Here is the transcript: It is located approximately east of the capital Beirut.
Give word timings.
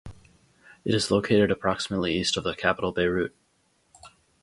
It 0.83 0.95
is 0.95 1.11
located 1.11 1.51
approximately 1.51 2.15
east 2.15 2.35
of 2.35 2.43
the 2.43 2.55
capital 2.55 2.91
Beirut. 2.91 3.35